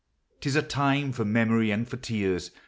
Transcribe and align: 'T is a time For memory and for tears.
'T 0.39 0.49
is 0.49 0.55
a 0.55 0.63
time 0.63 1.11
For 1.11 1.23
memory 1.23 1.69
and 1.69 1.87
for 1.87 1.95
tears. 1.97 2.49